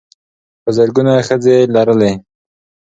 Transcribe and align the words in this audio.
په 0.63 0.69
زرګونه 0.77 1.13
ښځې 1.27 1.57
لرلې. 1.75 2.11